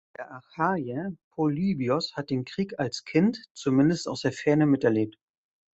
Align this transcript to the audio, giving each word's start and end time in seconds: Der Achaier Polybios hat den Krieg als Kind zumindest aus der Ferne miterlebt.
Der 0.17 0.31
Achaier 0.31 1.13
Polybios 1.35 2.15
hat 2.17 2.31
den 2.31 2.43
Krieg 2.43 2.79
als 2.79 3.03
Kind 3.03 3.43
zumindest 3.53 4.07
aus 4.07 4.21
der 4.21 4.31
Ferne 4.33 4.65
miterlebt. 4.65 5.19